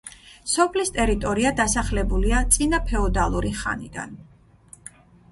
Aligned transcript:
სოფლის 0.51 0.91
ტერიტორია 0.93 1.49
დასახლებულია 1.59 2.39
წინაფეოდალური 2.55 3.51
ხანიდან. 3.59 4.17